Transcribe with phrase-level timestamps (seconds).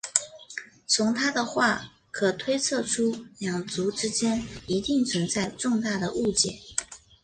[0.87, 6.57] 从她的话可推测出两族之间一定存在重大的误解。